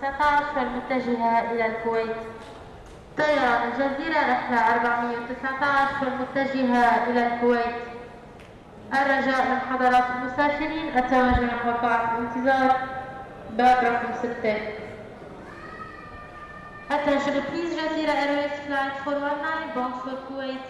19 0.00 0.62
المتجهة 0.62 1.52
إلى 1.52 1.66
الكويت. 1.66 2.16
طيران 3.18 3.62
الجزيرة 3.72 4.18
رحلة 4.32 4.58
419 4.74 6.06
المتجهة 6.06 7.10
إلى 7.10 7.26
الكويت. 7.26 7.74
الرجاء 8.92 9.48
من 9.50 9.58
حضرات 9.70 10.04
المسافرين 10.16 10.98
التوجه 10.98 11.40
نحو 11.40 11.70
قاعة 11.70 12.18
الانتظار 12.18 12.76
باب 13.50 13.84
رقم 13.84 14.12
6 14.22 14.56
Attention 16.90 17.42
please 17.50 17.72
Jazeera 17.78 18.14
Airways 18.24 18.56
flight 18.66 18.92
419 19.04 19.74
bound 19.74 19.94
for 20.02 20.16
Kuwait. 20.28 20.64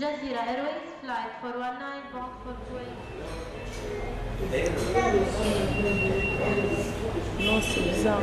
Jazeera 0.00 0.42
Airways 0.52 0.88
flight 1.00 1.30
419 1.40 2.02
bound 2.12 2.32
for 2.42 2.54
Kuwait. 2.66 2.96
Non, 7.58 7.64
c'est 7.74 7.80
bizarre. 7.92 8.20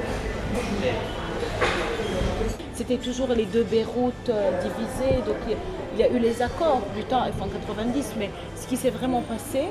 C'était 2.73 2.95
toujours 2.95 3.27
les 3.35 3.43
deux 3.45 3.63
Beyrouth 3.63 4.13
euh, 4.29 4.51
divisés, 4.61 5.17
donc 5.25 5.35
il 5.93 5.99
y 5.99 6.03
a- 6.03 6.09
eu 6.09 6.19
les 6.19 6.41
accords 6.41 6.81
tard, 7.09 7.27
enfin, 7.29 7.45
en 7.45 7.49
90, 7.59 8.13
mais 8.17 8.29
ce 8.55 8.65
qui 8.65 8.77
s'est 8.77 8.91
vraiment 8.91 9.21
passé, 9.21 9.63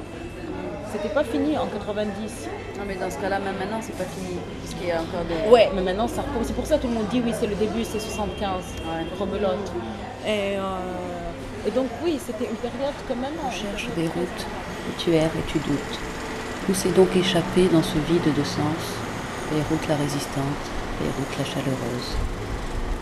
c'était 0.92 1.08
pas 1.14 1.24
fini 1.24 1.56
en 1.56 1.66
90. 1.66 2.48
Non, 2.77 2.84
mais 2.86 2.95
dans 2.96 3.10
ce 3.10 3.16
cas-là, 3.19 3.38
même 3.38 3.55
maintenant, 3.58 3.80
c'est 3.80 3.96
pas 3.96 4.05
fini. 4.05 4.36
Puisqu'il 4.62 4.88
y 4.88 4.92
a 4.92 5.00
encore 5.00 5.24
des. 5.24 5.50
Ouais, 5.50 5.70
mais 5.74 5.80
maintenant 5.80 6.08
ça 6.08 6.20
recommence. 6.20 6.48
C'est 6.48 6.56
pour 6.56 6.66
ça 6.66 6.77
que 6.77 6.83
tout 6.83 6.88
le 6.88 6.94
monde 6.94 7.08
dit 7.10 7.22
oui, 7.24 7.33
c'est 7.38 7.46
le 7.46 7.55
début, 7.55 7.84
c'est 7.84 8.00
75, 8.00 8.64
Ouais. 8.84 9.06
rebelote. 9.19 9.72
Et, 10.27 10.56
euh, 10.58 11.66
et 11.66 11.70
donc 11.70 11.86
oui, 12.05 12.19
c'était 12.20 12.44
une 12.50 12.56
période 12.56 12.92
quand 13.08 13.16
même. 13.16 13.33
Tu 13.50 13.60
cherches 13.64 13.88
Beyrouth, 13.96 14.41
et 14.91 15.02
tu 15.02 15.14
erres 15.14 15.33
et 15.38 15.50
tu 15.50 15.58
doutes. 15.58 15.98
Où 16.69 16.74
s'est 16.74 16.91
donc 16.92 17.16
échappé 17.16 17.69
dans 17.72 17.83
ce 17.83 17.96
vide 18.10 18.34
de 18.36 18.44
sens 18.44 19.00
Beyrouth 19.51 19.89
la 19.89 19.97
résistante, 19.97 20.65
Beyrouth 20.98 21.39
la 21.39 21.45
chaleureuse. 21.45 22.16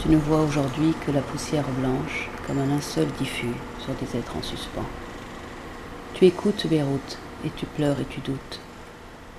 Tu 0.01 0.09
ne 0.09 0.17
vois 0.17 0.41
aujourd'hui 0.41 0.93
que 1.07 1.13
la 1.13 1.21
poussière 1.21 1.69
blanche, 1.79 2.29
comme 2.47 2.59
un 2.59 2.67
linceul 2.67 3.07
diffus 3.19 3.55
sur 3.79 3.95
des 3.95 4.19
êtres 4.19 4.37
en 4.37 4.43
suspens. 4.43 4.89
Tu 6.15 6.27
écoutes 6.27 6.67
Beyrouth, 6.67 7.19
et 7.45 7.51
tu 7.57 7.65
pleures 7.67 8.01
et 8.01 8.07
tu 8.07 8.21
doutes. 8.21 8.61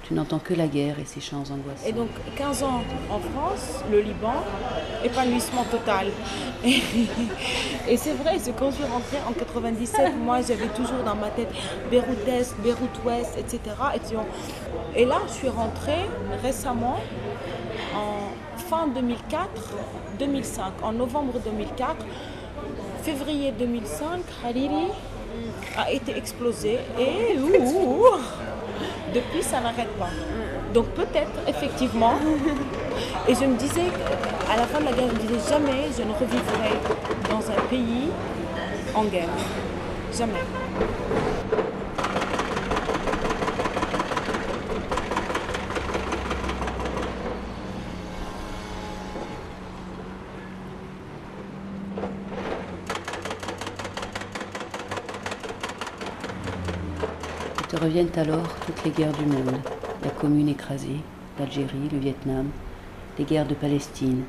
Tu 0.03 0.13
n'entends 0.13 0.39
que 0.39 0.53
la 0.53 0.67
guerre 0.67 0.99
et 0.99 1.05
ses 1.05 1.21
chants 1.21 1.43
angoissants. 1.49 1.87
Et 1.87 1.93
donc 1.93 2.09
15 2.35 2.63
ans 2.63 2.81
en 3.09 3.19
France, 3.19 3.83
le 3.89 4.01
Liban, 4.01 4.33
épanouissement 5.03 5.63
total. 5.63 6.07
Et, 6.65 7.97
c'est 7.97 8.13
vrai, 8.13 8.37
c'est 8.39 8.53
quand 8.57 8.71
je 8.71 8.75
suis 8.75 8.85
rentrée 8.85 9.17
en 9.27 9.33
97, 9.33 10.13
moi 10.17 10.41
j'avais 10.41 10.67
toujours 10.67 11.03
dans 11.05 11.15
ma 11.15 11.29
tête 11.29 11.49
Beyrouth 11.89 12.27
Est, 12.27 12.55
Beyrouth 12.61 13.03
Ouest, 13.05 13.37
etc. 13.37 13.75
Et 14.95 15.05
là, 15.05 15.19
je 15.27 15.33
suis 15.33 15.49
rentrée 15.49 16.05
récemment 16.41 16.99
en 17.95 18.57
fin 18.57 18.87
2004, 18.87 19.49
2005, 20.19 20.73
en 20.83 20.93
novembre 20.93 21.39
2004, 21.43 22.05
février 23.03 23.51
2005, 23.57 24.21
Hariri 24.45 24.87
a 25.77 25.91
été 25.91 26.15
explosé 26.15 26.79
et 26.99 27.37
ouh, 27.37 27.47
ouh, 27.47 28.05
depuis 29.13 29.41
ça 29.43 29.59
n'arrête 29.61 29.91
pas. 29.97 30.09
Donc 30.73 30.87
peut-être 30.89 31.31
effectivement. 31.47 32.15
Et 33.27 33.35
je 33.35 33.45
me 33.45 33.55
disais, 33.55 33.89
à 34.51 34.57
la 34.57 34.63
fin 34.63 34.79
de 34.79 34.85
la 34.85 34.91
guerre, 34.91 35.07
je 35.09 35.13
me 35.13 35.19
disais 35.19 35.49
jamais 35.49 35.87
je 35.97 36.03
ne 36.03 36.13
revivrai 36.13 36.73
dans 37.29 37.51
un 37.51 37.61
pays 37.69 38.09
en 38.95 39.03
guerre. 39.05 39.29
Jamais. 40.17 40.43
Reviennent 57.83 58.17
alors 58.17 58.47
toutes 58.65 58.81
les 58.85 58.91
guerres 58.91 59.11
du 59.11 59.25
monde, 59.25 59.59
la 60.03 60.09
commune 60.09 60.47
écrasée, 60.47 61.01
l'Algérie, 61.37 61.89
le 61.91 61.97
Vietnam, 61.97 62.49
les 63.17 63.25
guerres 63.25 63.45
de 63.45 63.55
Palestine, 63.55 64.23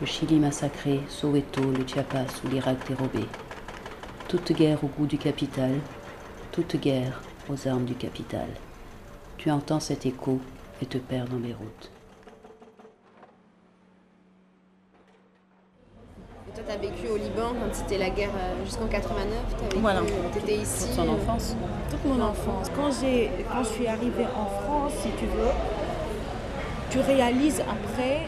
le 0.00 0.06
Chili 0.06 0.38
massacré, 0.38 1.00
Soweto, 1.08 1.62
le 1.62 1.84
Chiapas 1.84 2.40
ou 2.44 2.48
l'Irak 2.48 2.78
dérobé. 2.86 3.26
Toute 4.28 4.52
guerre 4.52 4.84
au 4.84 4.86
goût 4.86 5.06
du 5.06 5.18
capital, 5.18 5.72
toute 6.52 6.76
guerre 6.76 7.20
aux 7.48 7.66
armes 7.66 7.86
du 7.86 7.94
capital. 7.94 8.46
Tu 9.36 9.50
entends 9.50 9.80
cet 9.80 10.06
écho 10.06 10.38
et 10.80 10.86
te 10.86 10.98
perds 10.98 11.26
dans 11.26 11.38
Beyrouth. 11.38 11.90
Et 16.48 16.54
toi, 16.54 16.62
tu 16.68 16.70
as 16.70 16.78
quand 17.54 17.72
c'était 17.74 17.98
la 17.98 18.10
guerre 18.10 18.30
euh, 18.36 18.64
jusqu'en 18.64 18.86
89. 18.86 19.28
Tu 19.70 19.78
Voilà. 19.78 20.00
étais 20.36 20.56
ici. 20.56 20.88
Toute 20.96 21.08
enfance. 21.08 21.56
Toute 21.90 22.04
mon 22.04 22.20
enfance. 22.22 22.70
Quand, 22.74 22.90
j'ai, 23.00 23.30
quand 23.50 23.62
je 23.64 23.68
suis 23.68 23.86
arrivée 23.86 24.26
en 24.36 24.46
France, 24.62 24.92
si 25.02 25.08
tu 25.18 25.26
veux, 25.26 25.50
tu 26.90 27.00
réalises 27.00 27.60
après 27.60 28.26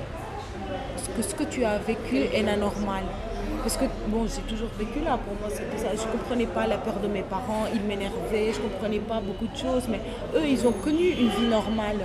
ce 0.97 1.09
que 1.11 1.23
ce 1.23 1.35
que 1.35 1.45
tu 1.45 1.65
as 1.65 1.79
vécu 1.79 2.17
est 2.33 2.49
anormal. 2.49 3.05
Parce 3.65 3.79
que, 3.79 3.87
bon, 4.09 4.27
j'ai 4.27 4.43
toujours 4.43 4.69
vécu 4.79 5.01
là, 5.01 5.17
pour 5.17 5.33
moi, 5.41 5.49
c'était 5.49 5.79
ça. 5.79 5.89
Je 5.97 6.07
ne 6.07 6.13
comprenais 6.13 6.45
pas 6.45 6.67
la 6.67 6.77
peur 6.77 7.01
de 7.03 7.09
mes 7.09 7.23
parents, 7.23 7.65
ils 7.73 7.81
m'énervaient, 7.81 8.53
je 8.53 8.61
ne 8.61 8.69
comprenais 8.69 8.99
pas 8.99 9.21
beaucoup 9.21 9.47
de 9.47 9.57
choses, 9.57 9.85
mais 9.89 10.01
eux, 10.37 10.47
ils 10.47 10.67
ont 10.67 10.73
connu 10.73 11.09
une 11.09 11.31
vie 11.31 11.49
normale. 11.49 12.01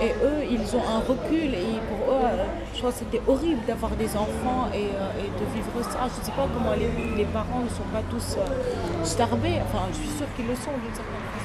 Et 0.00 0.12
eux, 0.24 0.40
ils 0.50 0.74
ont 0.74 0.82
un 0.96 1.00
recul, 1.00 1.52
et 1.52 1.76
pour 1.90 2.14
eux, 2.14 2.24
euh, 2.24 2.44
je 2.72 2.78
crois 2.78 2.90
que 2.90 2.98
c'était 3.04 3.20
horrible 3.28 3.60
d'avoir 3.66 3.92
des 3.96 4.16
enfants 4.16 4.72
et, 4.72 4.88
euh, 4.96 5.22
et 5.22 5.28
de 5.28 5.44
vivre 5.54 5.76
ça. 5.92 6.08
Je 6.08 6.20
ne 6.20 6.24
sais 6.24 6.32
pas 6.32 6.48
comment 6.54 6.72
les, 6.72 6.88
les 7.18 7.26
parents 7.26 7.60
ne 7.60 7.68
sont 7.68 7.88
pas 7.92 8.02
tous 8.10 8.38
euh, 8.38 9.04
starbés, 9.04 9.60
enfin, 9.68 9.84
je 9.92 9.98
suis 9.98 10.16
sûre 10.16 10.26
qu'ils 10.36 10.46
le 10.46 10.54
sont 10.56 10.72
d'une 10.72 10.94
certaine 10.96 11.28
façon. 11.36 11.37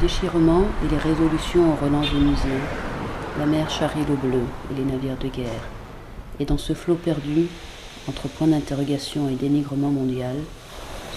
Dans 0.00 0.06
le 0.06 0.12
déchirement 0.12 0.64
et 0.82 0.88
les 0.88 0.96
résolutions 0.96 1.72
au 1.72 1.76
relance 1.76 2.06
vénusien, 2.06 2.58
la 3.38 3.44
mer 3.44 3.68
charrie 3.68 4.06
l'eau 4.08 4.16
bleue 4.16 4.46
et 4.70 4.74
les 4.74 4.84
navires 4.84 5.18
de 5.18 5.28
guerre. 5.28 5.68
Et 6.38 6.46
dans 6.46 6.56
ce 6.56 6.72
flot 6.72 6.94
perdu, 6.94 7.48
entre 8.08 8.26
points 8.28 8.46
d'interrogation 8.46 9.28
et 9.28 9.34
dénigrement 9.34 9.90
mondial, 9.90 10.36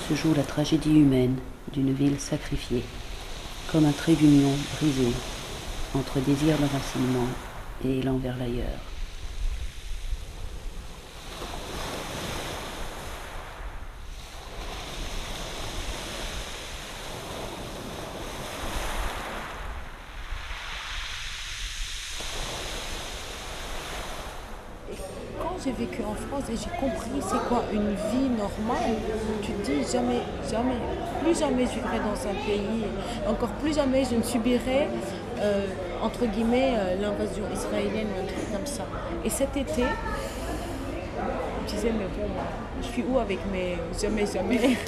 se 0.10 0.16
joue 0.16 0.34
la 0.36 0.44
tragédie 0.44 1.00
humaine 1.00 1.38
d'une 1.72 1.94
ville 1.94 2.20
sacrifiée, 2.20 2.84
comme 3.72 3.86
un 3.86 3.92
trait 3.92 4.16
d'union 4.16 4.52
brisé 4.76 5.14
entre 5.96 6.20
désir 6.20 6.58
d'enracinement 6.58 7.30
et 7.86 8.00
élan 8.00 8.20
l'ailleurs. 8.38 8.93
Quand 25.42 25.56
j'ai 25.64 25.72
vécu 25.72 26.02
en 26.04 26.14
France 26.14 26.44
et 26.52 26.56
j'ai 26.56 26.70
compris 26.80 27.20
c'est 27.22 27.50
quoi 27.50 27.64
une 27.72 27.90
vie 28.12 28.30
normale, 28.30 28.96
tu 29.42 29.52
te 29.52 29.66
dis 29.66 29.92
jamais, 29.92 30.22
jamais, 30.50 30.78
plus 31.24 31.38
jamais 31.38 31.66
je 31.66 31.72
vivrai 31.72 31.98
dans 32.00 32.30
un 32.30 32.34
pays, 32.46 32.86
encore 33.28 33.50
plus 33.62 33.76
jamais 33.76 34.04
je 34.06 34.16
ne 34.16 34.24
subirai, 34.24 34.88
euh, 35.40 35.66
entre 36.02 36.26
guillemets, 36.26 36.74
euh, 36.76 37.02
l'invasion 37.02 37.44
israélienne 37.54 38.08
ou 38.16 38.22
un 38.22 38.26
truc 38.28 38.52
comme 38.52 38.66
ça. 38.66 38.86
Et 39.26 39.30
cet 39.30 39.58
été, 39.58 39.84
je 41.68 41.74
disais, 41.74 41.92
mais 41.92 42.06
bon, 42.06 42.30
je 42.82 42.88
suis 42.88 43.04
où 43.10 43.18
avec 43.18 43.40
mes 43.52 43.78
jamais, 44.00 44.26
jamais 44.26 44.78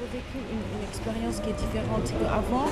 vécu 0.11 0.37
une, 0.37 0.87
expérience 0.89 1.39
qui 1.39 1.49
est 1.49 1.53
différente. 1.53 2.03
Qu'avant, 2.19 2.67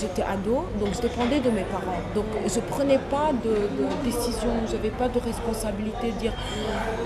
j'étais 0.00 0.22
ado, 0.22 0.64
donc 0.78 0.94
je 0.94 1.00
dépendais 1.00 1.40
de 1.40 1.50
mes 1.50 1.64
parents. 1.64 2.00
Donc 2.14 2.26
je 2.46 2.60
prenais 2.60 2.98
pas 3.10 3.32
de, 3.32 3.50
de 3.50 4.04
décision, 4.04 4.52
j'avais 4.70 4.90
pas 4.90 5.08
de 5.08 5.18
responsabilité 5.18 6.12
de 6.12 6.18
dire 6.18 6.32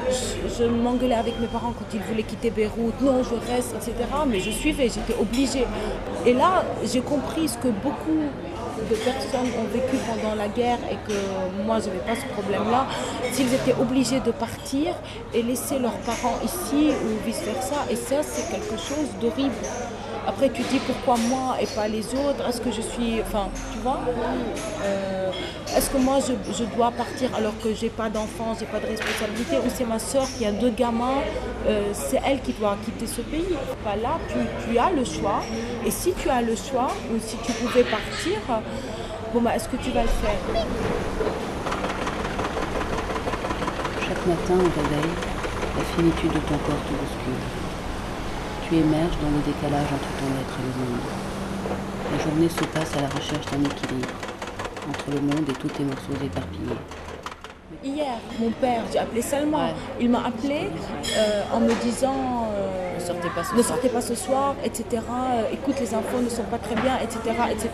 je, 0.09 0.55
je 0.55 0.65
m'engueulais 0.65 1.15
avec 1.15 1.39
mes 1.41 1.47
parents 1.47 1.73
quand 1.73 1.87
ils 1.95 2.03
voulaient 2.03 2.25
quitter 2.25 2.51
Beyrouth, 2.51 3.01
non 3.01 3.23
je 3.23 3.35
reste, 3.53 3.75
etc. 3.77 3.95
Mais 4.29 4.41
je 4.41 4.51
suivais, 4.51 4.89
j'étais 4.89 5.19
obligée. 5.19 5.67
Et 6.27 6.35
là, 6.35 6.65
j'ai 6.85 7.01
compris 7.01 7.49
ce 7.49 7.57
que 7.59 7.69
beaucoup 7.69 8.29
de 8.89 8.95
personnes 8.95 9.51
ont 9.61 9.69
vécu 9.73 9.97
pendant 10.09 10.35
la 10.35 10.49
guerre 10.49 10.79
et 10.91 10.97
que 11.07 11.17
moi 11.65 11.79
je 11.81 11.87
n'avais 11.87 12.01
pas 12.01 12.17
ce 12.17 12.27
problème-là, 12.33 12.87
s'ils 13.33 13.53
étaient 13.53 13.75
obligés 13.81 14.21
de 14.21 14.31
partir 14.31 14.95
et 15.35 15.43
laisser 15.43 15.79
leurs 15.79 15.99
parents 16.11 16.39
ici 16.45 16.91
ou 17.05 17.27
vice-versa. 17.27 17.77
Et 17.91 17.97
ça, 17.97 18.17
c'est 18.23 18.51
quelque 18.51 18.77
chose 18.77 19.09
d'horrible. 19.21 19.55
Après, 20.31 20.49
tu 20.49 20.63
dis 20.63 20.79
pourquoi 20.87 21.17
moi 21.29 21.57
et 21.61 21.67
pas 21.67 21.89
les 21.89 22.07
autres? 22.15 22.49
Est-ce 22.49 22.61
que 22.61 22.71
je 22.71 22.83
suis. 22.83 23.21
Enfin, 23.21 23.49
tu 23.73 23.79
vois? 23.81 23.99
Euh, 24.85 25.33
Est-ce 25.77 25.91
que 25.91 25.99
moi 25.99 26.19
je, 26.21 26.65
dois 26.77 26.93
partir 26.93 27.35
alors 27.35 27.53
que 27.61 27.75
j'ai 27.75 27.89
pas 27.89 28.09
d'enfant, 28.09 28.55
j'ai 28.59 28.67
pas 28.67 28.79
de 28.79 28.87
responsabilité 28.87 29.57
Ou 29.59 29.69
c'est 29.75 29.85
ma 29.85 29.99
soeur 29.99 30.29
qui 30.39 30.47
a 30.47 30.53
deux 30.53 30.71
gamins, 30.71 31.19
euh, 31.67 31.91
c'est 31.93 32.21
elle 32.25 32.41
qui 32.43 32.53
doit 32.53 32.77
quitter 32.85 33.09
ce 33.09 33.23
pays? 33.23 33.57
Bah 33.85 33.97
Là, 34.01 34.19
tu, 34.29 34.39
tu, 34.65 34.79
as 34.79 34.93
le 34.93 35.05
choix. 35.05 35.43
Et 35.85 35.91
si 35.91 36.13
tu 36.13 36.31
as 36.31 36.43
le 36.43 36.55
choix, 36.55 36.93
ou 37.13 37.19
si 37.19 37.37
tu 37.39 37.51
pouvais 37.55 37.83
partir, 37.83 38.39
bon, 39.35 39.41
bah, 39.41 39.57
est-ce 39.57 39.69
que 39.69 39.79
tu 39.79 39.91
vas 39.91 40.03
le 40.03 40.15
faire? 40.23 40.39
Chaque 44.07 44.27
matin 44.29 44.55
au 44.55 44.81
réveil, 44.81 45.11
la 45.77 45.85
finitude 45.97 46.33
de 46.33 46.39
ton 46.39 46.59
corps 46.65 46.85
te 46.87 46.93
bouscule 46.93 47.60
tu 48.71 48.77
émerges 48.77 49.19
dans 49.21 49.31
le 49.31 49.43
décalage 49.45 49.87
entre 49.87 50.11
ton 50.19 50.31
être 50.41 50.57
et 50.59 50.63
le 50.63 50.73
monde. 50.79 51.01
La 52.13 52.19
journée 52.23 52.49
se 52.49 52.65
passe 52.65 52.97
à 52.97 53.01
la 53.03 53.09
recherche 53.09 53.47
d'un 53.47 53.65
équilibre 53.65 54.09
entre 54.89 55.11
le 55.11 55.21
monde 55.21 55.49
et 55.49 55.53
tous 55.55 55.69
tes 55.69 55.83
morceaux 55.83 56.15
éparpillés. 56.25 56.79
Hier, 57.83 58.15
mon 58.39 58.51
père, 58.51 58.83
j'ai 58.93 58.99
appelé 58.99 59.23
Salma, 59.23 59.59
ouais. 59.67 59.75
il 60.01 60.11
m'a 60.11 60.25
appelé 60.27 60.69
euh, 61.17 61.43
en 61.53 61.61
me 61.61 61.75
disant 61.83 62.49
euh, 62.55 62.95
ne, 62.95 63.01
sortez 63.01 63.29
pas, 63.35 63.43
ce 63.43 63.57
ne 63.57 63.63
soir. 63.63 63.75
sortez 63.75 63.89
pas 63.89 64.01
ce 64.01 64.15
soir, 64.15 64.55
etc. 64.65 64.85
Euh, 64.93 65.43
écoute, 65.53 65.77
les 65.81 65.93
infos 65.93 66.21
ne 66.23 66.29
sont 66.29 66.45
pas 66.45 66.59
très 66.59 66.77
bien, 66.77 66.97
etc. 67.03 67.19
etc. 67.51 67.69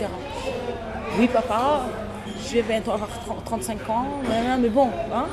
Oui, 1.19 1.29
papa, 1.29 1.83
je 2.43 2.61
vais 2.61 2.77
avoir 2.77 3.09
35 3.45 3.91
ans, 3.91 4.07
mais 4.61 4.69
bon, 4.69 4.89
hein. 5.15 5.27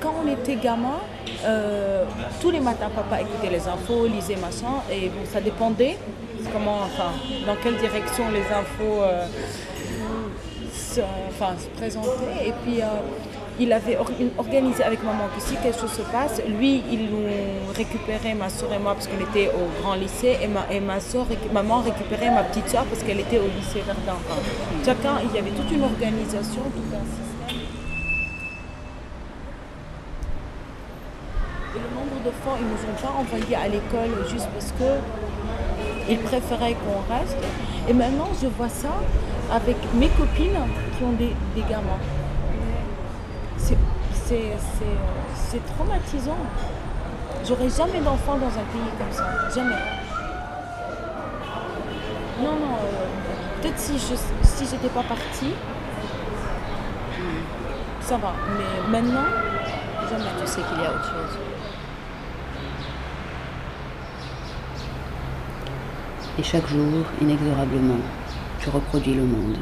quand 0.00 0.14
on 0.22 0.28
était 0.28 0.56
gamin, 0.56 1.00
euh, 1.44 2.04
tous 2.40 2.50
les 2.50 2.60
matins, 2.60 2.90
papa 2.94 3.20
écoutait 3.20 3.50
les 3.50 3.66
infos, 3.68 4.06
lisait 4.06 4.36
machin, 4.36 4.82
et 4.90 5.08
bon, 5.08 5.24
ça 5.30 5.40
dépendait 5.40 5.98
comment, 6.52 6.78
enfin, 6.84 7.12
dans 7.46 7.56
quelle 7.62 7.76
direction 7.76 8.24
les 8.30 8.46
infos 8.54 9.02
euh, 9.02 9.26
se, 10.72 11.00
enfin, 11.28 11.54
se 11.58 11.68
présentaient. 11.78 12.46
Et 12.46 12.52
puis, 12.62 12.80
euh, 12.80 12.86
il 13.58 13.72
avait 13.72 13.96
or 13.96 14.10
organisé 14.38 14.82
avec 14.84 15.02
maman 15.02 15.28
que 15.34 15.40
si 15.40 15.54
quelque 15.56 15.78
chose 15.80 15.92
se 15.92 16.02
passe, 16.02 16.42
lui, 16.46 16.82
il 16.90 17.10
nous 17.10 17.26
récupérait, 17.74 18.34
ma 18.34 18.50
soeur 18.50 18.72
et 18.72 18.78
moi, 18.78 18.94
parce 18.94 19.08
qu'on 19.08 19.22
était 19.30 19.48
au 19.48 19.82
grand 19.82 19.94
lycée, 19.94 20.36
et 20.42 20.46
ma, 20.46 20.66
et 20.70 20.80
ma 20.80 20.98
maman 21.52 21.80
récupérait 21.80 22.30
ma 22.30 22.42
petite 22.42 22.68
soeur 22.68 22.84
parce 22.84 23.02
qu'elle 23.02 23.20
était 23.20 23.38
au 23.38 23.48
lycée 23.56 23.82
Verdun. 23.86 24.18
Chacun, 24.84 25.20
il 25.24 25.34
y 25.34 25.38
avait 25.38 25.50
toute 25.50 25.70
une 25.70 25.84
organisation, 25.84 26.62
tout 26.64 26.94
un 26.94 27.04
système. 27.04 27.26
Et 31.64 31.65
le 31.84 31.88
nombre 31.94 32.18
de 32.24 32.30
fois, 32.42 32.54
ils 32.58 32.66
ne 32.66 32.70
nous 32.70 32.84
ont 32.90 33.00
pas 33.00 33.12
envoyés 33.18 33.56
à 33.56 33.68
l'école 33.68 34.26
juste 34.30 34.48
parce 34.52 34.72
que 34.72 34.90
ils 36.08 36.18
préféraient 36.18 36.74
qu'on 36.74 37.00
reste. 37.12 37.36
Et 37.88 37.92
maintenant, 37.92 38.28
je 38.40 38.48
vois 38.48 38.68
ça 38.68 38.94
avec 39.52 39.76
mes 39.94 40.08
copines 40.08 40.58
qui 40.96 41.04
ont 41.04 41.12
des, 41.12 41.34
des 41.54 41.62
gamins. 41.68 42.00
C'est 45.48 45.64
traumatisant. 45.76 46.36
J'aurais 47.46 47.68
jamais 47.70 48.00
d'enfant 48.00 48.34
dans 48.34 48.46
un 48.48 48.66
pays 48.72 48.90
comme 48.98 49.12
ça. 49.12 49.24
Jamais. 49.54 49.82
Non, 52.42 52.52
non. 52.52 52.76
Euh, 52.82 53.62
Peut-être 53.62 53.78
si 53.78 53.94
je 53.94 54.14
si 54.46 54.66
j'étais 54.70 54.88
pas 54.88 55.02
partie, 55.02 55.54
ça 58.00 58.16
va. 58.16 58.32
Mais 58.58 58.90
maintenant, 58.90 59.24
jamais. 60.10 60.30
Tu 60.40 60.46
sais 60.46 60.60
qu'il 60.60 60.82
y 60.82 60.86
a 60.86 60.90
autre 60.90 61.04
chose. 61.04 61.38
Et 66.38 66.42
chaque 66.42 66.66
jour, 66.66 67.04
inexorablement, 67.22 67.96
tu 68.60 68.68
reproduis 68.68 69.14
le 69.14 69.22
monde. 69.22 69.56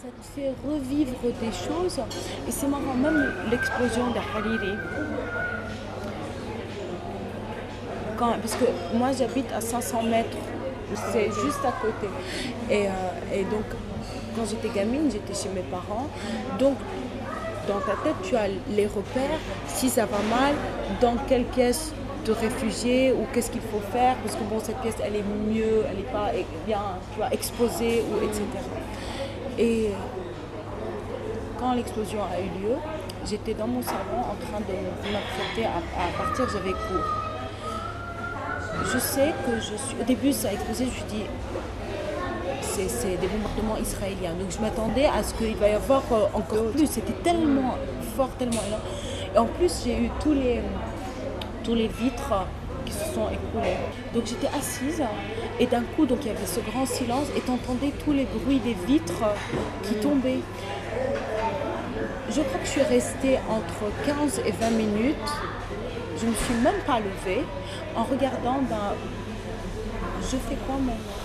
Ça 0.00 0.06
te 0.06 0.40
fait 0.40 0.52
revivre 0.64 1.10
des 1.22 1.50
choses. 1.50 1.98
Et 2.46 2.52
c'est 2.52 2.68
marrant, 2.68 2.94
même 2.94 3.32
l'explosion 3.50 4.10
de 4.12 4.18
Hariri. 4.18 4.76
Parce 8.16 8.54
que 8.54 8.64
moi, 8.96 9.10
j'habite 9.12 9.52
à 9.52 9.60
500 9.60 10.04
mètres. 10.04 10.36
C'est 11.12 11.26
juste 11.26 11.64
à 11.64 11.72
côté. 11.82 12.06
Et, 12.70 12.86
euh, 12.86 12.90
et 13.34 13.42
donc, 13.42 13.64
quand 14.36 14.44
j'étais 14.48 14.68
gamine, 14.68 15.10
j'étais 15.10 15.34
chez 15.34 15.48
mes 15.48 15.62
parents. 15.62 16.08
Donc, 16.58 16.76
dans 17.68 17.80
ta 17.80 17.92
tête, 18.02 18.16
tu 18.22 18.34
as 18.36 18.48
les 18.70 18.86
repères. 18.86 19.38
Si 19.66 19.88
ça 19.88 20.06
va 20.06 20.18
mal, 20.28 20.54
dans 21.00 21.16
quelle 21.28 21.46
caisse 21.48 21.92
de 22.24 22.32
réfugiés 22.32 23.12
ou 23.12 23.26
qu'est-ce 23.32 23.50
qu'il 23.50 23.60
faut 23.60 23.80
faire 23.92 24.16
parce 24.16 24.34
que 24.34 24.42
bon, 24.44 24.58
cette 24.60 24.78
pièce, 24.78 24.96
elle 25.04 25.16
est 25.16 25.22
mieux, 25.22 25.84
elle 25.88 25.98
n'est 25.98 26.12
pas 26.12 26.30
bien, 26.66 26.82
tu 27.12 27.18
vois, 27.18 27.32
exposée, 27.32 28.02
ou, 28.10 28.24
etc. 28.24 28.42
Et 29.58 29.90
quand 31.58 31.74
l'explosion 31.74 32.20
a 32.22 32.40
eu 32.40 32.62
lieu, 32.62 32.74
j'étais 33.26 33.54
dans 33.54 33.66
mon 33.66 33.82
salon 33.82 34.20
en 34.20 34.36
train 34.46 34.60
de 34.60 35.12
m'apprêter 35.12 35.66
à, 35.66 35.78
à, 35.78 36.24
partir, 36.24 36.48
j'avais 36.52 36.72
cours. 36.72 37.06
Je 38.92 38.98
sais 38.98 39.32
que 39.44 39.56
je 39.56 39.76
suis. 39.76 39.96
Au 40.00 40.04
début, 40.04 40.32
ça 40.32 40.48
a 40.48 40.52
explosé, 40.52 40.84
je 40.84 40.90
me 40.90 40.94
suis 40.94 41.04
dit, 41.04 41.24
c'est 42.86 43.16
des 43.16 43.26
bombardements 43.26 43.76
israéliens. 43.76 44.34
Donc 44.38 44.50
je 44.50 44.60
m'attendais 44.60 45.06
à 45.06 45.22
ce 45.22 45.34
qu'il 45.34 45.56
va 45.56 45.68
y 45.68 45.72
avoir 45.72 46.02
encore 46.34 46.70
plus. 46.72 46.86
C'était 46.86 47.14
tellement 47.24 47.76
fort, 48.16 48.30
tellement 48.38 48.62
énorme. 48.66 48.82
Et 49.34 49.38
en 49.38 49.46
plus, 49.46 49.82
j'ai 49.84 50.04
eu 50.04 50.10
tous 50.20 50.34
les, 50.34 50.60
tous 51.64 51.74
les 51.74 51.88
vitres 51.88 52.46
qui 52.84 52.92
se 52.92 53.04
sont 53.12 53.28
écroulés. 53.28 53.76
Donc 54.14 54.26
j'étais 54.26 54.48
assise 54.56 55.02
et 55.58 55.66
d'un 55.66 55.82
coup, 55.82 56.06
donc 56.06 56.18
il 56.22 56.28
y 56.28 56.30
avait 56.30 56.46
ce 56.46 56.60
grand 56.60 56.86
silence 56.86 57.26
et 57.36 57.40
tu 57.40 57.50
entendais 57.50 57.92
tous 58.04 58.12
les 58.12 58.24
bruits 58.24 58.60
des 58.60 58.76
vitres 58.86 59.24
qui 59.82 59.94
tombaient. 59.96 60.40
Je 62.30 62.40
crois 62.42 62.60
que 62.60 62.66
je 62.66 62.70
suis 62.70 62.82
restée 62.82 63.38
entre 63.48 63.90
15 64.06 64.42
et 64.46 64.52
20 64.52 64.70
minutes. 64.70 65.16
Je 66.18 66.26
ne 66.26 66.30
me 66.30 66.36
suis 66.36 66.54
même 66.62 66.80
pas 66.86 66.98
levée 66.98 67.44
en 67.96 68.04
regardant, 68.04 68.60
ben, 68.68 68.94
je 70.22 70.36
fais 70.36 70.56
quoi 70.66 70.76
maintenant 70.76 71.18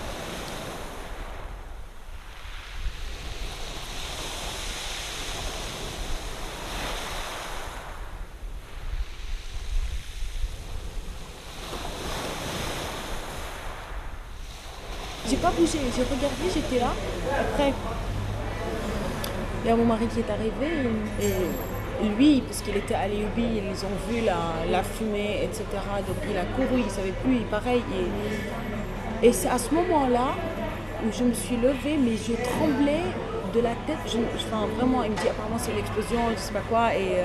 J'ai 15.29 15.32
bougé, 15.51 15.79
j'ai 15.95 16.03
regardé, 16.03 16.45
j'étais 16.53 16.79
là. 16.79 16.91
Après, 17.39 17.73
il 19.63 19.69
y 19.69 19.71
a 19.71 19.75
mon 19.75 19.85
mari 19.85 20.07
qui 20.07 20.19
est 20.19 20.29
arrivé 20.29 20.89
et, 21.21 22.09
lui, 22.17 22.41
parce 22.41 22.61
qu'il 22.61 22.75
était 22.75 22.95
à 22.95 23.07
l'Eubi, 23.07 23.61
ils 23.71 23.85
ont 23.85 23.97
vu 24.09 24.25
la, 24.25 24.69
la, 24.69 24.83
fumée, 24.83 25.39
etc. 25.43 25.63
Donc 26.05 26.17
il 26.29 26.37
a 26.37 26.43
couru, 26.43 26.81
il 26.85 26.91
savait 26.91 27.13
plus, 27.23 27.39
pareil. 27.49 27.81
Et, 29.21 29.27
et 29.27 29.31
c'est 29.31 29.47
à 29.47 29.57
ce 29.57 29.73
moment-là 29.73 30.35
où 31.05 31.11
je 31.11 31.23
me 31.23 31.33
suis 31.33 31.55
levée, 31.55 31.97
mais 31.97 32.17
je 32.17 32.33
tremblais 32.43 33.05
de 33.53 33.59
la 33.61 33.71
tête. 33.87 33.97
Je, 34.05 34.17
enfin, 34.35 34.67
vraiment, 34.75 35.03
il 35.03 35.11
me 35.11 35.15
dit 35.15 35.29
apparemment 35.29 35.57
c'est 35.57 35.73
l'explosion, 35.73 36.19
je 36.35 36.41
sais 36.41 36.53
pas 36.53 36.63
quoi. 36.69 36.93
Et, 36.93 37.23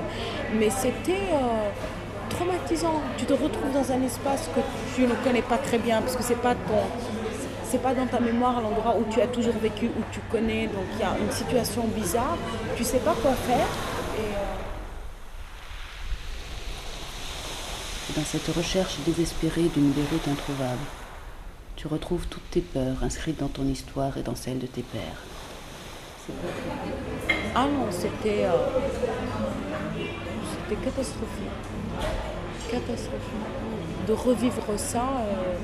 mais 0.56 0.70
c'était 0.70 1.32
euh, 1.32 1.70
traumatisant. 2.28 3.00
Tu 3.16 3.24
te 3.24 3.32
retrouves 3.32 3.72
dans 3.72 3.90
un 3.90 4.02
espace 4.02 4.48
que 4.54 4.60
tu 4.94 5.02
ne 5.02 5.14
connais 5.24 5.42
pas 5.42 5.58
très 5.58 5.78
bien 5.78 6.00
parce 6.00 6.14
que 6.14 6.22
c'est 6.22 6.40
pas 6.40 6.54
ton 6.54 6.82
c'est 7.70 7.82
pas 7.82 7.94
dans 7.94 8.06
ta 8.06 8.18
mémoire 8.18 8.60
l'endroit 8.60 8.96
où 8.96 9.04
tu 9.12 9.20
as 9.20 9.26
toujours 9.26 9.56
vécu, 9.60 9.86
où 9.86 10.02
tu 10.10 10.20
connais, 10.30 10.66
donc 10.68 10.84
il 10.94 11.00
y 11.00 11.02
a 11.02 11.18
une 11.18 11.30
situation 11.30 11.84
bizarre, 11.88 12.38
tu 12.76 12.84
sais 12.84 12.98
pas 12.98 13.14
quoi 13.20 13.32
faire. 13.32 13.66
Et 14.16 14.20
euh... 14.20 14.56
Dans 18.16 18.24
cette 18.24 18.48
recherche 18.56 18.96
désespérée 19.04 19.68
d'une 19.74 19.90
Beyrouth 19.90 20.28
introuvable, 20.28 20.80
tu 21.76 21.86
retrouves 21.88 22.26
toutes 22.28 22.50
tes 22.50 22.62
peurs 22.62 23.02
inscrites 23.02 23.38
dans 23.38 23.48
ton 23.48 23.66
histoire 23.66 24.16
et 24.16 24.22
dans 24.22 24.34
celle 24.34 24.58
de 24.58 24.66
tes 24.66 24.82
pères. 24.82 25.22
Ah 27.54 27.66
non, 27.66 27.86
c'était 27.90 28.44
euh... 28.44 28.52
c'était 30.50 30.82
catastrophique. 30.82 31.48
Catastrophique. 32.70 34.06
De 34.06 34.12
revivre 34.12 34.78
ça. 34.78 35.02
Euh 35.02 35.54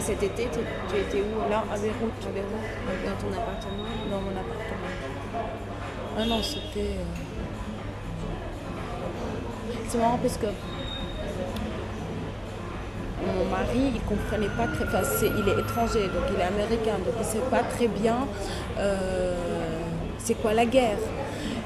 cet 0.00 0.22
été, 0.22 0.48
tu, 0.52 0.96
étais 0.96 1.20
où? 1.22 1.50
Là, 1.50 1.64
à 1.72 1.78
Beyrouth. 1.78 2.26
À 2.26 2.30
Beyrouth, 2.30 3.04
dans 3.04 3.16
ton 3.20 3.32
appartement? 3.32 3.84
Dans 4.10 4.20
mon 4.20 4.30
appartement. 4.30 4.90
Ah 6.18 6.24
non, 6.26 6.42
c'était. 6.42 6.96
euh, 6.98 7.04
C'est 9.88 9.98
marrant 9.98 10.18
parce 10.20 10.36
que 10.36 10.46
mon 13.24 13.44
mari, 13.44 13.92
il 13.94 14.00
comprenait 14.02 14.48
pas 14.48 14.66
très. 14.66 14.84
Enfin, 14.84 15.02
il 15.22 15.48
est 15.48 15.60
étranger, 15.60 16.08
donc 16.08 16.24
il 16.34 16.40
est 16.40 16.44
américain, 16.44 16.98
donc 17.04 17.14
il 17.18 17.24
sait 17.24 17.38
pas 17.50 17.62
très 17.62 17.86
bien 17.88 18.26
euh, 18.78 19.34
c'est 20.18 20.34
quoi 20.34 20.54
la 20.54 20.66
guerre. 20.66 20.98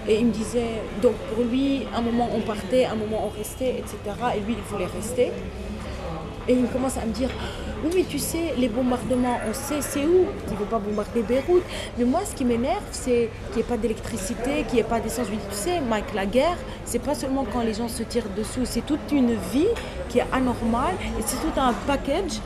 Et 0.09 0.21
il 0.21 0.27
me 0.27 0.33
disait, 0.33 0.83
donc 1.03 1.15
pour 1.35 1.45
lui, 1.45 1.83
un 1.95 2.01
moment 2.01 2.29
on 2.35 2.41
partait, 2.41 2.85
un 2.85 2.95
moment 2.95 3.27
on 3.27 3.37
restait, 3.37 3.77
etc. 3.79 3.97
Et 4.37 4.41
lui, 4.41 4.55
il 4.57 4.63
voulait 4.73 4.87
rester. 4.87 5.33
Et 6.49 6.55
il 6.55 6.67
commence 6.69 6.97
à 6.97 7.05
me 7.05 7.13
dire 7.13 7.29
Oui, 7.85 7.91
mais 7.97 8.05
tu 8.05 8.19
sais, 8.19 8.55
les 8.57 8.69
bombardements, 8.69 9.39
on 9.49 9.53
sait 9.53 9.81
c'est 9.81 10.05
où. 10.05 10.27
Il 10.47 10.53
ne 10.53 10.57
faut 10.59 10.65
pas 10.65 10.79
bombarder 10.79 11.23
Beyrouth. 11.23 11.63
Mais 11.99 12.05
moi, 12.05 12.21
ce 12.25 12.35
qui 12.35 12.45
m'énerve, 12.45 12.83
c'est 12.93 13.31
qu'il 13.49 13.57
n'y 13.57 13.61
ait 13.63 13.65
pas 13.65 13.77
d'électricité, 13.77 14.63
qu'il 14.65 14.75
n'y 14.75 14.81
ait 14.81 14.85
pas 14.85 15.01
d'essence. 15.01 15.27
Tu 15.29 15.37
sais, 15.57 15.81
Mike, 15.81 16.15
la 16.15 16.27
guerre, 16.27 16.57
c'est 16.85 17.01
pas 17.01 17.15
seulement 17.15 17.45
quand 17.53 17.63
les 17.63 17.75
gens 17.75 17.89
se 17.89 18.03
tirent 18.05 18.29
dessous, 18.37 18.65
c'est 18.65 18.87
toute 18.87 19.11
une 19.13 19.35
vie 19.53 19.67
qui 20.09 20.19
est 20.21 20.27
anormale 20.33 20.95
et 21.19 21.23
c'est 21.25 21.37
tout 21.37 21.59
un 21.61 21.73
package 21.87 22.41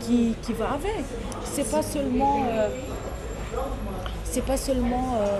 qui, 0.00 0.34
qui 0.42 0.52
va 0.52 0.72
avec. 0.72 1.04
C'est 1.44 1.70
pas 1.70 1.82
seulement. 1.82 2.44
euh, 2.50 2.68
c'est 4.24 4.44
pas 4.44 4.56
seulement. 4.58 5.18
euh, 5.20 5.38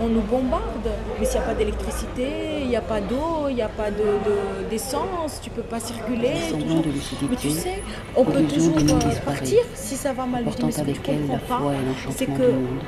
on 0.00 0.06
nous 0.08 0.20
bombarde, 0.22 0.88
mais 1.18 1.26
s'il 1.26 1.38
n'y 1.40 1.44
a 1.44 1.48
pas 1.48 1.54
d'électricité, 1.54 2.26
il 2.62 2.68
n'y 2.68 2.76
a 2.76 2.80
pas 2.80 3.00
d'eau, 3.00 3.48
il 3.48 3.54
n'y 3.56 3.62
a 3.62 3.68
pas 3.68 3.90
de- 3.90 3.96
de- 3.96 4.68
d'essence, 4.70 5.40
tu 5.42 5.50
peux 5.50 5.62
pas 5.62 5.80
circuler. 5.80 6.28
De 6.52 7.28
Mais 7.30 7.36
tu 7.36 7.50
sais, 7.50 7.82
on 8.16 8.24
peut 8.24 8.42
toujours 8.44 8.76
euh, 8.78 9.10
partir 9.24 9.58
si 9.74 9.96
ça 9.96 10.12
va 10.12 10.26
mal. 10.26 10.44
Portant 10.44 10.66
mais 10.66 10.72
ce 10.72 10.76
que 10.78 10.82
avec 10.82 11.08
elle 11.08 11.26
la 11.26 11.34
comprends 11.38 11.58
foi 11.58 11.70
pas, 11.70 11.74
et 11.74 11.76
c'est 12.12 12.26
l'enchantement 12.26 12.36
que 12.36 12.50
du 12.50 12.56
monde. 12.58 12.78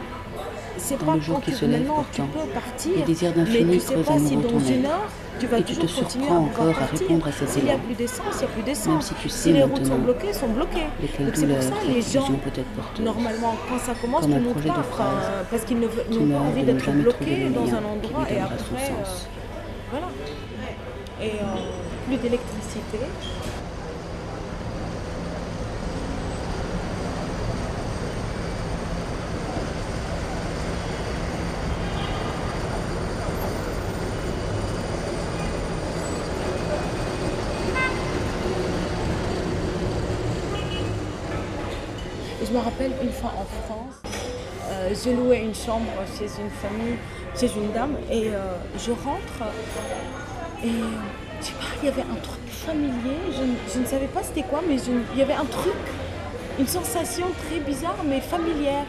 C'est 0.85 1.05
Dans 1.05 1.15
le 1.15 1.21
jour 1.21 1.41
qui 1.41 1.53
se 1.53 1.65
lève 1.65 1.85
pourtant, 1.87 2.27
peux 2.33 2.49
partir, 2.53 2.93
les 2.97 3.03
désirs 3.03 3.33
mais 3.37 3.45
d'infini 3.45 3.79
creusent 3.79 4.05
pas 4.07 4.13
à 4.13 4.19
si 4.19 4.37
nouveau 4.37 4.43
dans 4.43 4.49
ton 4.49 4.59
une 4.61 4.85
âme. 4.87 4.93
heure 4.93 5.09
tu 5.41 5.47
vas 5.49 5.59
Et 5.59 5.63
tu 5.65 5.75
te 5.77 5.87
surprends 5.87 6.37
encore 6.45 6.69
à 6.69 6.87
répondre 6.97 7.27
à 7.27 7.33
cet 7.33 7.49
S'il 7.49 7.65
n'y 7.65 7.71
a 7.71 7.75
élan. 7.75 7.83
plus 7.85 7.95
d'essence, 7.95 8.35
il 8.35 8.39
n'y 8.39 8.45
a 8.45 8.47
plus 8.49 8.63
d'essence. 8.63 8.87
Même 8.87 9.01
si 9.03 9.15
tu 9.15 9.29
sais 9.29 9.53
les 9.53 9.63
routes 9.65 9.77
sont 9.79 9.83
maintenant 9.83 10.05
bloquées, 10.05 10.33
sont 10.33 10.47
bloquées. 10.49 10.87
de 11.03 11.07
quelle 11.09 11.27
Donc 11.27 11.35
c'est 11.37 11.47
pour 11.47 11.57
douleur 11.57 11.63
ça 11.63 11.75
cette 12.03 12.13
gens 12.13 12.33
peut 12.45 12.61
être 12.61 12.73
porteuse. 12.77 13.05
Normalement, 13.05 13.55
quand 13.69 13.79
ça 13.79 13.95
commence, 14.01 14.21
Comme 14.23 14.33
un 14.35 14.41
projet 14.53 14.69
de 14.69 14.83
phrase 14.95 15.27
parce 15.51 15.65
qu'ils 15.65 15.81
ne 15.81 15.87
veulent- 15.89 16.07
qui 16.11 16.19
n'ont 16.21 16.39
pas 16.39 16.45
envie 16.45 16.63
d'être 16.63 16.91
bloqués 16.93 17.49
dans 17.49 17.69
un 17.75 17.85
endroit 17.95 18.25
et 18.31 18.39
après, 18.39 18.85
euh, 18.93 19.05
voilà. 19.91 20.07
Et 21.21 21.31
euh, 21.31 22.07
plus 22.07 22.17
d'électricité. 22.19 22.99
Je 42.47 42.53
me 42.53 42.59
rappelle 42.59 42.93
une 43.03 43.13
fois 43.13 43.33
en 43.39 43.45
France, 43.67 44.15
euh, 44.71 44.91
je 44.95 45.11
louais 45.11 45.41
une 45.43 45.55
chambre 45.55 45.91
chez 46.19 46.25
une 46.25 46.51
famille, 46.51 46.97
chez 47.39 47.47
une 47.57 47.73
dame, 47.73 47.97
et 48.11 48.29
euh, 48.29 48.55
je 48.79 48.91
rentre 48.91 49.53
et 50.63 50.69
je 51.41 51.47
sais 51.47 51.53
pas, 51.53 51.67
il 51.83 51.87
y 51.87 51.93
avait 51.93 52.03
un 52.03 52.21
truc 52.23 52.41
familier, 52.49 53.19
je, 53.73 53.79
ne- 53.81 53.87
savais 53.87 54.07
pas 54.07 54.23
c'était 54.23 54.43
quoi, 54.49 54.61
mais 54.67 54.77
il 55.13 55.19
y 55.19 55.23
avait 55.23 55.35
un 55.35 55.45
truc, 55.45 55.75
une 56.59 56.67
sensation 56.67 57.27
très 57.49 57.61
bizarre 57.61 57.97
mais 58.07 58.21
familière. 58.21 58.85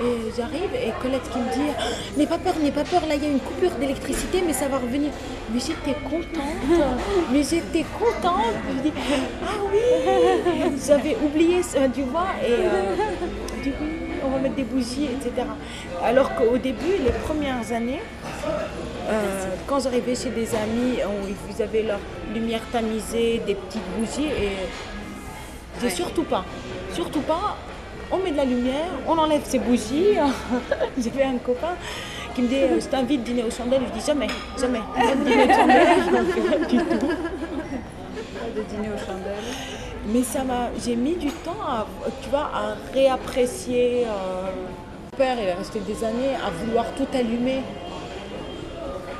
Et 0.00 0.30
j'arrive 0.36 0.72
et 0.76 0.92
Colette 1.02 1.28
qui 1.28 1.38
me 1.38 1.52
dit 1.52 1.72
N'aie 2.16 2.28
pas 2.28 2.38
peur, 2.38 2.54
n'aie 2.62 2.70
pas 2.70 2.84
peur, 2.84 3.00
là 3.08 3.16
il 3.16 3.22
y 3.24 3.26
a 3.26 3.30
une 3.30 3.40
coupure 3.40 3.72
d'électricité, 3.80 4.44
mais 4.46 4.52
ça 4.52 4.68
va 4.68 4.76
revenir. 4.78 5.10
Mais 5.52 5.58
j'étais 5.58 5.98
contente, 6.08 6.78
mais 7.32 7.42
j'étais 7.42 7.84
contente. 7.98 8.44
Je 8.76 8.82
dis 8.90 8.92
Ah 9.42 9.58
oui 9.72 10.47
J'avais 10.86 11.16
oublié 11.22 11.62
ça, 11.62 11.80
tu 11.92 12.02
vois, 12.02 12.26
et 12.46 12.52
euh, 12.52 12.94
je 13.64 13.70
oui, 13.70 13.74
on 14.24 14.30
va 14.30 14.38
mettre 14.38 14.54
des 14.54 14.62
bougies, 14.64 15.06
etc. 15.06 15.46
Alors 16.04 16.34
qu'au 16.34 16.56
début, 16.58 16.96
les 17.04 17.10
premières 17.26 17.72
années, 17.72 18.00
euh, 19.10 19.46
quand 19.66 19.80
j'arrivais 19.80 20.14
chez 20.14 20.30
des 20.30 20.54
amis, 20.54 20.98
on- 21.04 21.26
ils 21.50 21.62
avaient 21.62 21.82
leur 21.82 21.98
lumière 22.32 22.60
tamisée, 22.72 23.42
des 23.46 23.54
petites 23.54 23.82
bougies, 23.98 24.28
et 24.28 24.50
je 25.80 25.86
dis 25.88 25.94
surtout 25.94 26.22
pas, 26.24 26.44
surtout 26.92 27.20
pas, 27.22 27.56
on 28.12 28.18
met 28.18 28.30
de 28.30 28.36
la 28.36 28.44
lumière, 28.44 28.88
on 29.06 29.18
enlève 29.18 29.42
ses 29.44 29.58
bougies. 29.58 30.14
J'avais 30.98 31.24
un 31.24 31.38
copain 31.38 31.74
qui 32.34 32.42
me 32.42 32.48
dit 32.48 32.54
euh, 32.56 32.80
Je 32.80 32.86
t'invite 32.86 33.22
dîner 33.22 33.44
aux 33.44 33.50
chandelles. 33.50 33.82
Je 33.92 33.98
dis 33.98 34.06
Jamais, 34.06 34.28
jamais, 34.58 34.80
pas 34.94 35.14
dîner 35.14 35.44
aux 35.44 35.52
chandelles. 35.52 36.66
du 36.70 36.76
tout. 36.78 37.06
De 38.56 38.62
dîner 38.62 38.88
aux 38.88 38.98
chandelles. 39.06 39.67
Mais 40.08 40.22
ça 40.22 40.42
m'a, 40.42 40.70
j'ai 40.84 40.96
mis 40.96 41.16
du 41.16 41.28
temps 41.30 41.60
à, 41.66 41.86
tu 42.22 42.30
vois, 42.30 42.50
à 42.54 42.74
réapprécier. 42.94 44.04
euh, 44.06 44.50
Mon 45.12 45.18
père, 45.18 45.36
il 45.38 45.48
est 45.48 45.52
resté 45.54 45.80
des 45.80 46.02
années 46.04 46.34
à 46.34 46.50
vouloir 46.50 46.86
tout 46.96 47.06
allumer. 47.12 47.60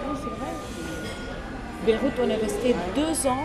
Oui, 0.07 0.17
c'est 0.17 0.31
vrai. 0.31 0.53
Beyrouth, 1.85 2.15
on 2.25 2.31
est 2.31 2.37
resté 2.37 2.75
deux 2.95 3.27
ans 3.29 3.45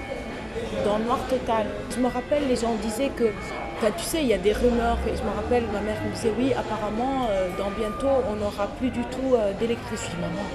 dans 0.85 0.97
le 0.99 1.03
noir 1.03 1.19
total. 1.29 1.65
Je 1.93 1.99
me 1.99 2.07
rappelle, 2.07 2.47
les 2.47 2.55
gens 2.55 2.75
disaient 2.81 3.09
que, 3.09 3.25
tu 3.25 4.03
sais, 4.03 4.21
il 4.21 4.27
y 4.27 4.33
a 4.33 4.37
des 4.37 4.53
rumeurs. 4.53 4.97
Et 5.07 5.17
je 5.17 5.23
me 5.23 5.35
rappelle, 5.35 5.63
ma 5.73 5.81
mère 5.81 5.97
me 6.07 6.13
disait, 6.15 6.31
oui, 6.37 6.53
apparemment, 6.53 7.27
euh, 7.29 7.49
dans 7.57 7.71
bientôt, 7.71 8.07
on 8.31 8.35
n'aura 8.37 8.67
plus 8.79 8.89
du 8.89 9.01
tout 9.01 9.35
euh, 9.35 9.51
d'électricité. 9.59 10.15
Maman, 10.21 10.47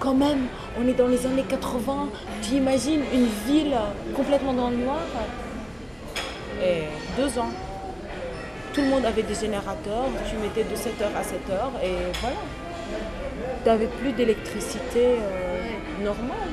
quand 0.00 0.14
même, 0.14 0.46
on 0.80 0.88
est 0.88 0.94
dans 0.94 1.08
les 1.08 1.26
années 1.26 1.44
80. 1.46 2.08
Tu 2.40 2.54
imagines 2.54 3.02
une 3.12 3.26
ville 3.46 3.76
complètement 4.16 4.54
dans 4.54 4.70
le 4.70 4.76
noir? 4.76 5.00
Et 6.62 6.84
deux 7.16 7.38
ans. 7.38 7.52
Tout 8.72 8.80
le 8.82 8.88
monde 8.88 9.04
avait 9.04 9.22
des 9.22 9.34
générateurs. 9.34 10.06
Tu 10.28 10.36
mettais 10.36 10.64
de 10.64 10.74
7h 10.74 11.14
à 11.16 11.22
7h 11.22 11.82
et 11.82 11.94
voilà. 12.20 12.36
Tu 13.62 13.68
n'avais 13.68 13.86
plus 13.86 14.12
d'électricité 14.12 15.18
euh, 15.20 16.04
normale. 16.04 16.50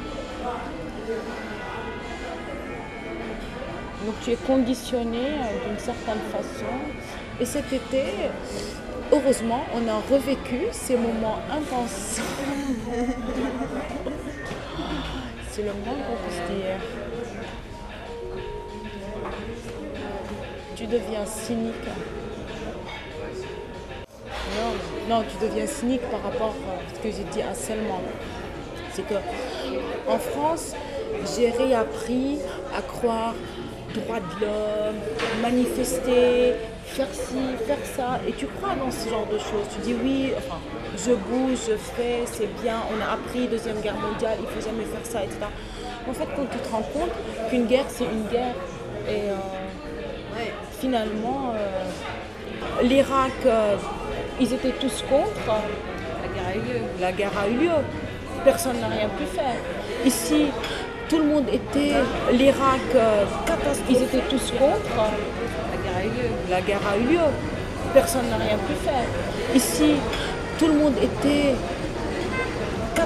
Donc 4.05 4.15
tu 4.23 4.31
es 4.31 4.35
conditionné 4.35 5.19
euh, 5.19 5.67
d'une 5.67 5.79
certaine 5.79 6.21
façon. 6.31 6.65
Et 7.39 7.45
cet 7.45 7.71
été, 7.71 8.03
heureusement, 9.11 9.63
on 9.75 9.87
a 9.87 9.99
revécu 10.11 10.67
ces 10.71 10.95
moments 10.95 11.39
intenses. 11.51 12.19
C'est 15.51 15.63
le 15.63 15.73
moins 15.73 15.95
qu'on 15.95 16.17
puisse 16.23 16.41
dire. 16.55 16.79
Tu 20.81 20.87
deviens 20.87 21.23
cynique. 21.27 21.75
Non, 24.57 24.71
non, 25.07 25.23
tu 25.29 25.45
deviens 25.45 25.67
cynique 25.67 26.01
par 26.09 26.23
rapport 26.23 26.55
à 26.67 26.95
ce 26.95 26.99
que 26.99 27.11
j'ai 27.15 27.23
dit 27.25 27.45
Selman. 27.53 28.01
C'est 28.91 29.07
que 29.07 29.13
en 30.07 30.17
France, 30.17 30.73
j'ai 31.35 31.51
réappris 31.51 32.39
à 32.75 32.81
croire 32.81 33.35
droit 33.93 34.17
de 34.21 34.41
l'homme, 34.43 34.95
manifester, 35.43 36.55
faire 36.85 37.13
ci, 37.13 37.63
faire 37.67 37.85
ça. 37.95 38.19
Et 38.27 38.31
tu 38.31 38.47
crois 38.47 38.73
dans 38.73 38.89
ce 38.89 39.07
genre 39.07 39.27
de 39.27 39.37
choses. 39.37 39.67
Tu 39.75 39.81
dis 39.81 39.95
oui, 40.03 40.33
je 40.97 41.11
bouge, 41.11 41.59
je 41.69 41.75
fais, 41.75 42.23
c'est 42.25 42.49
bien, 42.63 42.77
on 42.91 42.99
a 42.99 43.13
appris 43.13 43.47
Deuxième 43.47 43.79
Guerre 43.81 43.99
mondiale, 43.99 44.39
il 44.41 44.47
faut 44.47 44.67
jamais 44.67 44.85
faire 44.85 45.05
ça, 45.05 45.23
etc. 45.23 45.41
En 46.09 46.13
fait, 46.13 46.27
quand 46.35 46.47
tu 46.51 46.57
te 46.57 46.69
rends 46.69 46.81
compte 46.81 47.11
qu'une 47.51 47.67
guerre, 47.67 47.85
c'est 47.87 48.05
une 48.05 48.25
guerre, 48.31 48.55
et 49.07 49.29
euh, 49.29 49.35
finalement, 50.79 51.53
euh, 51.55 52.83
l'Irak, 52.83 53.31
euh, 53.45 53.75
ils 54.39 54.53
étaient 54.53 54.73
tous 54.79 55.03
contre. 55.09 55.53
La 56.21 56.27
guerre 56.33 56.47
a 56.47 56.55
eu 56.55 56.59
lieu. 56.59 56.81
La 56.99 57.11
guerre 57.11 57.31
a 57.43 57.47
eu 57.47 57.57
lieu. 57.57 57.79
Personne 58.43 58.79
n'a 58.79 58.87
rien 58.87 59.09
pu 59.09 59.25
faire. 59.35 59.55
Ici, 60.05 60.47
tout 61.09 61.19
le 61.19 61.25
monde 61.25 61.45
était. 61.51 61.93
L'Irak, 62.31 62.81
euh. 62.95 63.25
Ils 63.89 63.97
étaient 63.97 64.25
tous 64.29 64.51
contre. 64.51 64.97
La 65.71 65.77
guerre 65.83 65.97
a 65.97 66.03
eu 66.03 66.09
lieu. 66.09 66.29
La 66.49 66.61
guerre 66.61 66.81
a 66.91 66.97
eu 66.97 67.13
lieu. 67.13 67.27
Personne 67.93 68.29
n'a 68.29 68.37
rien 68.37 68.57
pu 68.57 68.73
faire. 68.85 69.05
Ici, 69.55 69.95
tout 70.57 70.67
le 70.67 70.73
monde 70.73 70.95
était 71.01 71.55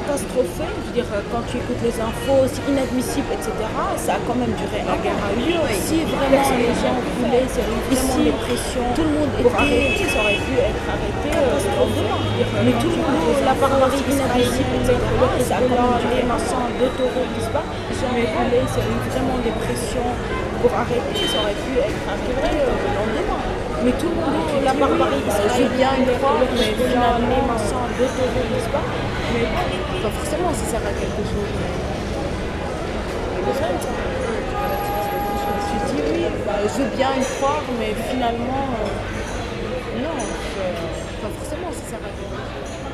catastrophé. 0.06 0.66
Je 0.70 0.88
veux 0.88 0.94
dire, 0.94 1.10
quand 1.32 1.44
tu 1.50 1.58
écoutes 1.58 1.82
les 1.82 1.98
infos, 1.98 2.46
c'est 2.46 2.66
inadmissible, 2.70 3.30
etc. 3.34 3.50
Ça 3.98 4.14
a 4.16 4.20
quand 4.28 4.38
même 4.38 4.54
duré. 4.54 4.86
La 4.86 4.98
guerre 5.02 5.18
a 5.18 5.34
eu 5.34 5.42
lieu. 5.42 5.62
Si 5.82 6.06
vraiment 6.06 6.46
les 6.54 6.74
gens 6.78 6.98
voulaient, 7.18 7.50
c'est 7.50 7.66
ici, 7.90 8.30
tout 8.94 9.02
le 9.02 9.14
monde 9.18 9.34
était. 9.42 10.06
Ça 10.06 10.22
aurait 10.22 10.38
pu 10.38 10.54
être 10.62 10.86
arrêté. 10.86 11.30
Mais 12.66 12.74
tout 12.78 12.92
le 12.94 13.02
monde, 13.02 13.42
la 13.46 13.54
barbarie 13.54 14.04
inadmissible, 14.06 14.74
etc. 14.82 14.94
Ça 15.42 15.58
a 15.58 15.62
quand 15.66 15.74
même 15.74 15.98
duré. 16.02 16.22
Machin, 16.26 16.64
deux 16.80 16.92
taureaux 16.98 17.28
qui 17.34 17.42
se 17.42 17.50
battent. 17.50 17.74
Les 17.90 17.98
gens 17.98 18.14
voulaient, 18.14 18.68
c'est 18.70 18.86
vraiment 19.10 19.38
des 19.42 19.56
pressions 19.58 20.12
pour 20.62 20.74
arrêter, 20.74 21.28
ça 21.28 21.38
aurait 21.42 21.54
pu 21.54 21.78
être 21.78 22.10
euh, 22.10 22.66
le 22.66 22.90
lendemain. 22.98 23.42
Mais 23.84 23.92
tout 23.92 24.10
le 24.10 24.16
monde 24.16 24.46
la 24.66 24.74
barbarie 24.74 25.22
je 25.30 25.78
bien 25.78 25.94
y 25.94 26.18
croire, 26.18 26.42
mais 26.42 26.74
finalement, 26.74 27.58
sans 27.58 27.86
n'est-ce 27.86 28.70
pas? 28.70 28.82
Mais 29.36 30.02
pas 30.02 30.10
forcément, 30.10 30.54
ça 30.54 30.66
sert 30.66 30.80
à 30.80 30.94
quelque 30.94 31.24
chose. 31.28 31.52
Tu 35.68 35.76
dis 35.92 36.02
oui, 36.12 36.24
bah, 36.46 36.54
je 36.64 36.82
veux 36.82 36.96
bien 36.96 37.10
y 37.16 37.24
croire, 37.36 37.64
mais 37.78 37.94
finalement, 38.10 38.68
euh, 38.82 40.02
non, 40.02 40.16
euh, 40.16 40.74
pas 41.22 41.30
forcément, 41.30 41.72
ça 41.72 41.84
sert 41.90 42.00
à 42.00 42.10
quelque 42.10 42.38
chose. 42.38 42.86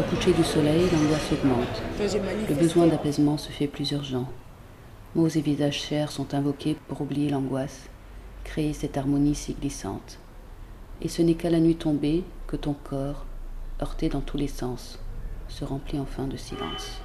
Au 0.00 0.02
coucher 0.14 0.32
du 0.32 0.44
soleil, 0.44 0.88
l'angoisse 0.92 1.32
augmente. 1.32 1.82
Le 2.48 2.54
besoin 2.54 2.86
d'apaisement 2.88 3.38
se 3.38 3.50
fait 3.50 3.66
plus 3.68 3.92
urgent. 3.92 4.26
Mots 5.14 5.28
et 5.28 5.40
visages 5.40 5.80
chers 5.80 6.10
sont 6.10 6.34
invoqués 6.34 6.76
pour 6.88 7.00
oublier 7.00 7.30
l'angoisse, 7.30 7.88
créer 8.44 8.72
cette 8.72 8.98
harmonie 8.98 9.34
si 9.34 9.54
glissante. 9.54 10.18
Et 11.02 11.08
ce 11.08 11.22
n'est 11.22 11.34
qu'à 11.34 11.50
la 11.50 11.60
nuit 11.60 11.76
tombée 11.76 12.24
que 12.46 12.56
ton 12.56 12.74
corps, 12.74 13.24
heurté 13.80 14.08
dans 14.08 14.20
tous 14.20 14.36
les 14.36 14.48
sens, 14.48 14.98
se 15.48 15.64
remplit 15.64 15.98
enfin 15.98 16.26
de 16.26 16.36
silence. 16.36 17.00